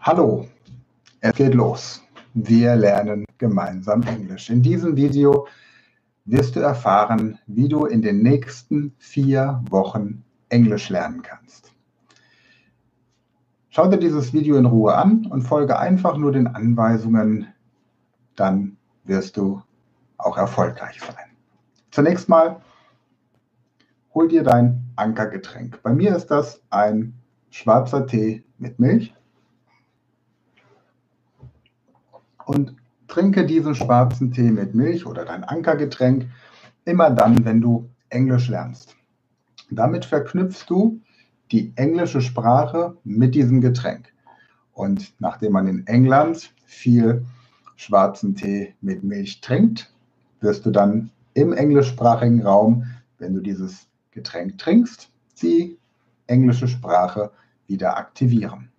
[0.00, 0.46] Hallo,
[1.20, 2.00] es geht los.
[2.32, 4.48] Wir lernen gemeinsam Englisch.
[4.48, 5.48] In diesem Video
[6.24, 11.72] wirst du erfahren, wie du in den nächsten vier Wochen Englisch lernen kannst.
[13.70, 17.48] Schau dir dieses Video in Ruhe an und folge einfach nur den Anweisungen,
[18.36, 19.60] dann wirst du
[20.16, 21.36] auch erfolgreich sein.
[21.90, 22.60] Zunächst mal
[24.14, 25.82] hol dir dein Ankergetränk.
[25.82, 27.14] Bei mir ist das ein
[27.50, 29.12] schwarzer Tee mit Milch.
[32.48, 32.76] Und
[33.08, 36.30] trinke diesen schwarzen Tee mit Milch oder dein Ankergetränk
[36.86, 38.96] immer dann, wenn du Englisch lernst.
[39.70, 40.98] Damit verknüpfst du
[41.52, 44.14] die englische Sprache mit diesem Getränk.
[44.72, 47.26] Und nachdem man in England viel
[47.76, 49.92] schwarzen Tee mit Milch trinkt,
[50.40, 52.86] wirst du dann im englischsprachigen Raum,
[53.18, 55.10] wenn du dieses Getränk trinkst,
[55.42, 55.76] die
[56.26, 57.30] englische Sprache
[57.66, 58.70] wieder aktivieren.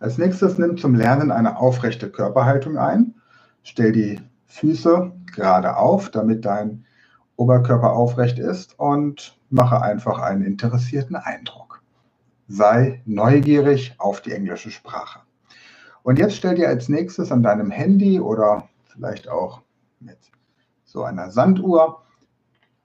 [0.00, 3.16] Als nächstes nimm zum Lernen eine aufrechte Körperhaltung ein.
[3.62, 6.86] Stell die Füße gerade auf, damit dein
[7.36, 11.82] Oberkörper aufrecht ist und mache einfach einen interessierten Eindruck.
[12.48, 15.20] Sei neugierig auf die englische Sprache.
[16.02, 19.60] Und jetzt stell dir als nächstes an deinem Handy oder vielleicht auch
[20.00, 20.18] mit
[20.84, 22.00] so einer Sanduhr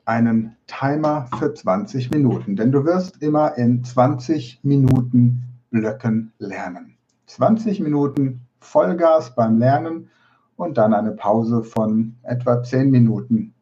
[0.03, 6.94] einen Timer für 20 Minuten, denn du wirst immer in 20 Minuten Blöcken lernen.
[7.27, 10.09] 20 Minuten Vollgas beim Lernen
[10.55, 13.53] und dann eine Pause von etwa 10 Minuten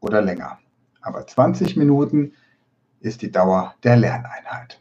[0.00, 0.58] oder länger.
[1.00, 2.32] Aber 20 Minuten
[3.00, 4.80] ist die Dauer der Lerneinheit.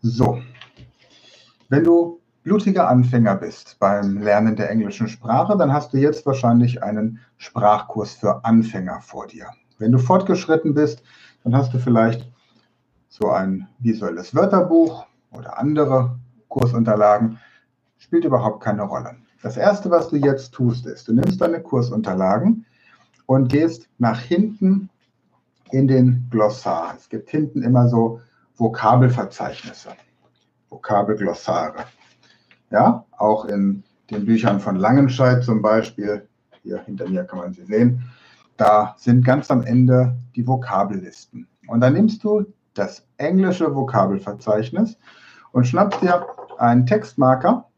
[0.00, 0.40] So,
[1.68, 6.82] wenn du blutiger Anfänger bist beim Lernen der englischen Sprache, dann hast du jetzt wahrscheinlich
[6.82, 9.48] einen Sprachkurs für Anfänger vor dir.
[9.78, 11.02] Wenn du fortgeschritten bist,
[11.44, 12.30] dann hast du vielleicht
[13.08, 16.18] so ein visuelles Wörterbuch oder andere
[16.48, 17.38] Kursunterlagen.
[17.98, 19.16] Spielt überhaupt keine Rolle.
[19.42, 22.66] Das Erste, was du jetzt tust, ist, du nimmst deine Kursunterlagen
[23.26, 24.88] und gehst nach hinten
[25.70, 26.94] in den Glossar.
[26.96, 28.20] Es gibt hinten immer so
[28.56, 29.90] Vokabelverzeichnisse,
[30.68, 31.84] Vokabelglossare.
[32.70, 36.26] Ja, auch in den Büchern von Langenscheidt zum Beispiel,
[36.62, 38.02] hier hinter mir kann man sie sehen,
[38.56, 41.46] da sind ganz am Ende die Vokabellisten.
[41.68, 42.44] Und dann nimmst du
[42.74, 44.98] das englische Vokabelverzeichnis
[45.52, 46.26] und schnappst dir
[46.60, 47.68] einen Textmarker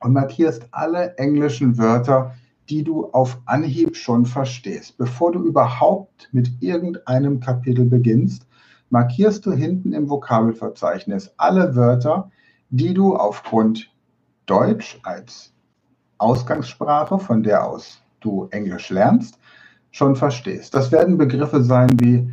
[0.00, 2.34] und markierst alle englischen Wörter,
[2.68, 4.96] die du auf Anhieb schon verstehst.
[4.98, 8.46] Bevor du überhaupt mit irgendeinem Kapitel beginnst,
[8.90, 12.30] markierst du hinten im Vokabelverzeichnis alle Wörter,
[12.70, 13.90] die du aufgrund
[14.46, 15.52] Deutsch als
[16.18, 19.38] Ausgangssprache, von der aus du Englisch lernst,
[19.90, 20.74] schon verstehst.
[20.74, 22.30] Das werden Begriffe sein wie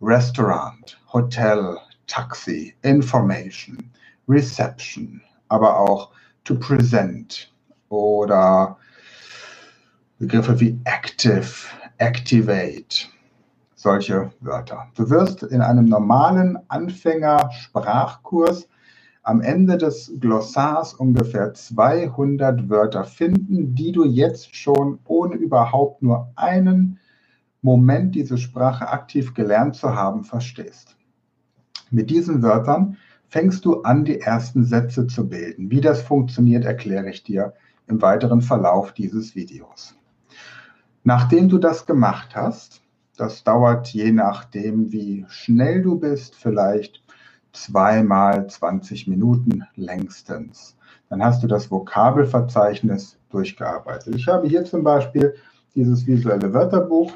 [0.00, 3.90] Restaurant, Hotel, Taxi, Information,
[4.28, 6.10] Reception, aber auch
[6.44, 7.52] to present
[7.88, 8.76] oder
[10.18, 11.46] Begriffe wie active,
[11.98, 13.08] activate,
[13.74, 14.86] solche Wörter.
[14.94, 18.68] Du wirst in einem normalen Anfänger-Sprachkurs
[19.24, 26.30] am Ende des Glossars ungefähr 200 Wörter finden, die du jetzt schon ohne überhaupt nur
[26.36, 27.00] einen
[27.62, 30.96] Moment diese Sprache aktiv gelernt zu haben verstehst.
[31.90, 32.98] Mit diesen Wörtern
[33.34, 35.68] fängst du an, die ersten Sätze zu bilden.
[35.68, 37.52] Wie das funktioniert, erkläre ich dir
[37.88, 39.96] im weiteren Verlauf dieses Videos.
[41.02, 42.80] Nachdem du das gemacht hast,
[43.16, 47.02] das dauert je nachdem, wie schnell du bist, vielleicht
[47.52, 50.76] zweimal 20 Minuten längstens.
[51.08, 54.14] Dann hast du das Vokabelverzeichnis durchgearbeitet.
[54.14, 55.34] Ich habe hier zum Beispiel
[55.74, 57.10] dieses visuelle Wörterbuch.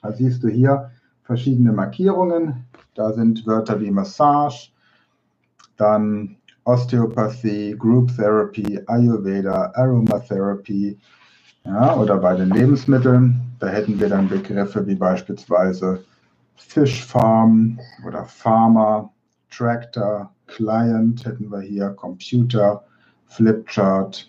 [0.00, 0.90] Da siehst du hier
[1.22, 2.64] verschiedene Markierungen.
[2.94, 4.70] Da sind Wörter wie Massage,
[5.78, 10.98] dann Osteopathie, Group Therapy, Ayurveda, Aromatherapy.
[11.64, 16.04] Ja, oder bei den Lebensmitteln, da hätten wir dann Begriffe wie beispielsweise
[16.56, 19.10] Fish Farm oder Farmer,
[19.50, 22.84] Tractor, Client hätten wir hier, Computer,
[23.26, 24.28] Flipchart,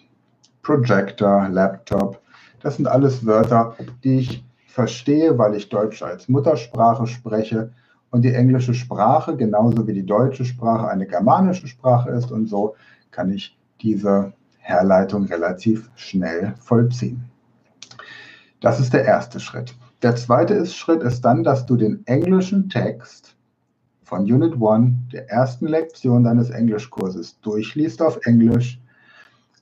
[0.61, 2.21] Projector, Laptop.
[2.61, 7.71] Das sind alles Wörter, die ich verstehe, weil ich Deutsch als Muttersprache spreche
[8.11, 12.75] und die englische Sprache genauso wie die deutsche Sprache eine germanische Sprache ist und so
[13.11, 17.23] kann ich diese Herleitung relativ schnell vollziehen.
[18.61, 19.75] Das ist der erste Schritt.
[20.01, 23.35] Der zweite Schritt ist dann, dass du den englischen Text
[24.03, 28.81] von Unit 1, der ersten Lektion deines Englischkurses, durchliest auf Englisch.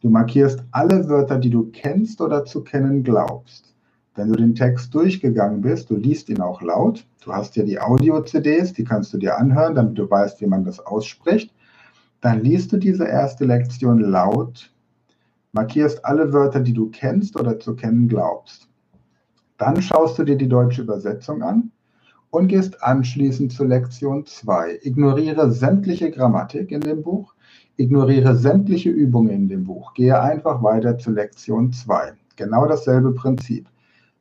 [0.01, 3.73] Du markierst alle Wörter, die du kennst oder zu kennen glaubst.
[4.17, 7.05] Wenn du den Text durchgegangen bist, du liest ihn auch laut.
[7.23, 10.65] Du hast ja die Audio-CDs, die kannst du dir anhören, damit du weißt, wie man
[10.65, 11.53] das ausspricht.
[12.21, 14.73] Dann liest du diese erste Lektion laut,
[15.51, 18.67] markierst alle Wörter, die du kennst oder zu kennen glaubst.
[19.59, 21.71] Dann schaust du dir die deutsche Übersetzung an
[22.31, 24.79] und gehst anschließend zu Lektion 2.
[24.81, 27.35] Ignoriere sämtliche Grammatik in dem Buch,
[27.75, 29.93] ignoriere sämtliche Übungen in dem Buch.
[29.93, 32.13] Gehe einfach weiter zu Lektion 2.
[32.35, 33.67] Genau dasselbe Prinzip.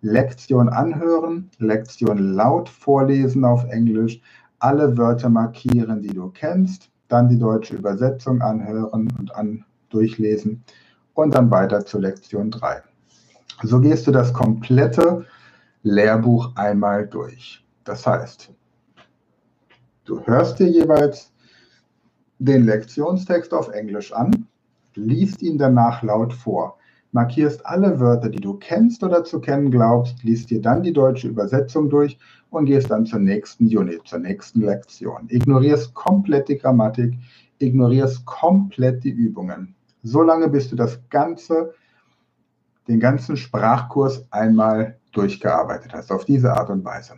[0.06, 4.20] Lektion anhören, Lektion laut vorlesen auf Englisch,
[4.60, 10.62] alle Wörter markieren, die du kennst, dann die deutsche Übersetzung anhören und an durchlesen
[11.14, 12.82] und dann weiter zu Lektion 3.
[13.64, 15.26] So gehst du das komplette
[15.82, 17.64] Lehrbuch einmal durch.
[17.82, 18.52] Das heißt,
[20.04, 21.32] du hörst dir jeweils
[22.38, 24.46] den Lektionstext auf Englisch an,
[24.94, 26.78] liest ihn danach laut vor,
[27.16, 31.28] markierst alle Wörter, die du kennst oder zu kennen glaubst, liest dir dann die deutsche
[31.28, 32.18] Übersetzung durch
[32.50, 35.26] und gehst dann zur nächsten Unit, zur nächsten Lektion.
[35.30, 37.14] Ignorierst komplett die Grammatik,
[37.58, 39.74] ignorierst komplett die Übungen.
[40.02, 41.72] Solange bis du das ganze,
[42.86, 47.14] den ganzen Sprachkurs einmal durchgearbeitet hast, auf diese Art und Weise.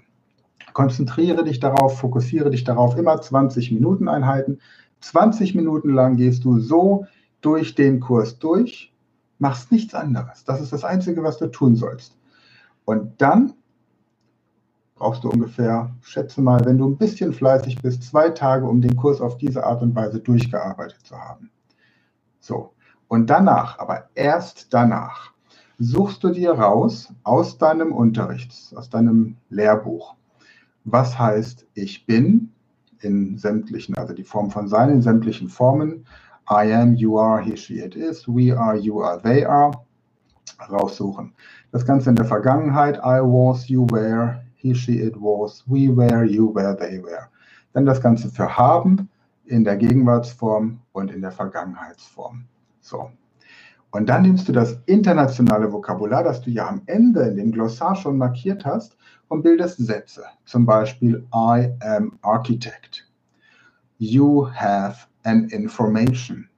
[0.75, 4.61] Konzentriere dich darauf, fokussiere dich darauf, immer 20 Minuten Einheiten.
[5.01, 7.07] 20 Minuten lang gehst du so
[7.41, 8.93] durch den Kurs durch,
[9.39, 10.45] machst nichts anderes.
[10.45, 12.17] Das ist das Einzige, was du tun sollst.
[12.85, 13.55] Und dann
[14.95, 18.97] brauchst du ungefähr, schätze mal, wenn du ein bisschen fleißig bist, zwei Tage, um den
[18.97, 21.51] Kurs auf diese Art und Weise durchgearbeitet zu haben.
[22.41, 22.73] So.
[23.07, 25.33] Und danach, aber erst danach,
[25.79, 30.17] suchst du dir raus aus deinem Unterricht, aus deinem Lehrbuch,
[30.85, 32.53] was heißt ich bin
[33.01, 36.05] in sämtlichen, also die Form von sein in sämtlichen Formen,
[36.51, 39.73] I am, you are, he, she, it is, we are, you are, they are,
[40.71, 41.33] raussuchen.
[41.73, 46.25] Das Ganze in der Vergangenheit, I was, you were, he, she, it was, we were,
[46.25, 47.29] you were, they were.
[47.75, 49.09] Dann das Ganze für haben
[49.45, 52.45] in der Gegenwartsform und in der Vergangenheitsform.
[52.81, 53.11] So.
[53.91, 57.95] Und dann nimmst du das internationale Vokabular, das du ja am Ende in dem Glossar
[57.97, 58.97] schon markiert hast,
[59.29, 60.25] und bildest Sätze.
[60.47, 63.07] Zum Beispiel I am architect.
[63.99, 66.49] You have an information.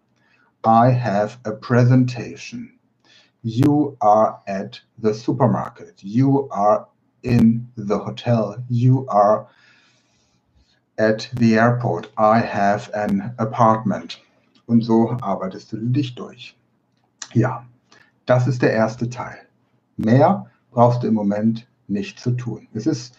[0.64, 2.78] I have a presentation.
[3.42, 6.02] You are at the supermarket.
[6.02, 6.86] You are
[7.22, 8.62] in the hotel.
[8.68, 9.48] You are
[10.98, 12.10] at the airport.
[12.18, 14.20] I have an apartment.
[14.66, 16.56] Und so arbeitest du dich durch.
[17.32, 17.66] Ja,
[18.26, 19.38] das ist der erste Teil.
[19.96, 22.68] Mehr brauchst du im Moment nicht zu tun.
[22.72, 23.16] Es ist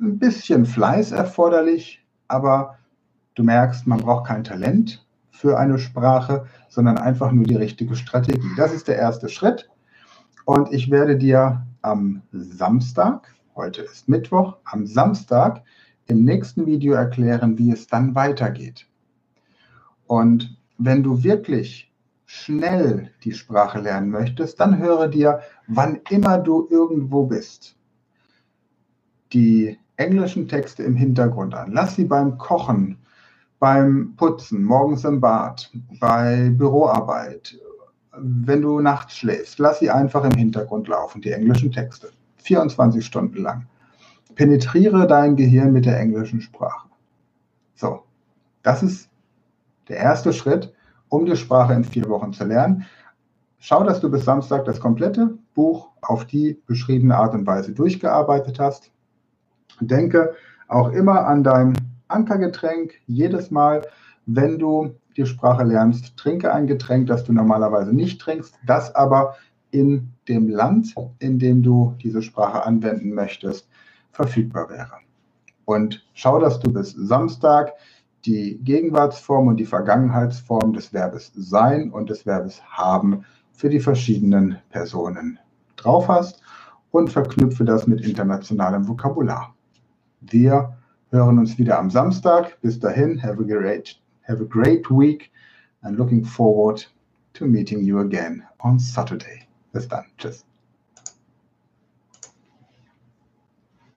[0.00, 2.78] ein bisschen Fleiß erforderlich, aber
[3.36, 8.50] du merkst, man braucht kein Talent für eine Sprache, sondern einfach nur die richtige Strategie.
[8.56, 9.70] Das ist der erste Schritt.
[10.44, 15.62] Und ich werde dir am Samstag, heute ist Mittwoch, am Samstag
[16.08, 18.86] im nächsten Video erklären, wie es dann weitergeht.
[20.06, 21.92] Und wenn du wirklich
[22.24, 27.76] schnell die Sprache lernen möchtest, dann höre dir, wann immer du irgendwo bist,
[29.32, 31.72] die englischen Texte im Hintergrund an.
[31.72, 32.98] Lass sie beim Kochen,
[33.58, 35.70] beim Putzen, morgens im Bad,
[36.00, 37.58] bei Büroarbeit,
[38.18, 39.58] wenn du nachts schläfst.
[39.58, 42.10] Lass sie einfach im Hintergrund laufen, die englischen Texte.
[42.38, 43.66] 24 Stunden lang.
[44.34, 46.88] Penetriere dein Gehirn mit der englischen Sprache.
[47.74, 48.02] So,
[48.62, 49.08] das ist
[49.88, 50.72] der erste Schritt
[51.08, 52.84] um die Sprache in vier Wochen zu lernen.
[53.58, 58.58] Schau, dass du bis Samstag das komplette Buch auf die beschriebene Art und Weise durchgearbeitet
[58.58, 58.90] hast.
[59.80, 60.34] Denke
[60.68, 61.74] auch immer an dein
[62.08, 62.94] Ankergetränk.
[63.06, 63.82] Jedes Mal,
[64.26, 69.36] wenn du die Sprache lernst, trinke ein Getränk, das du normalerweise nicht trinkst, das aber
[69.70, 73.68] in dem Land, in dem du diese Sprache anwenden möchtest,
[74.12, 74.98] verfügbar wäre.
[75.64, 77.72] Und schau, dass du bis Samstag
[78.24, 84.58] die Gegenwartsform und die Vergangenheitsform des Verbes sein und des Verbes haben für die verschiedenen
[84.70, 85.38] Personen
[85.76, 86.40] drauf hast
[86.90, 89.54] und verknüpfe das mit internationalem Vokabular.
[90.20, 90.75] Wir
[91.10, 92.60] hören uns wieder am Samstag.
[92.60, 95.30] Bis dahin, have a great, have a great week
[95.82, 96.86] and looking forward
[97.34, 99.46] to meeting you again on Saturday.
[99.72, 100.04] Bis dann.
[100.18, 100.44] Tschüss.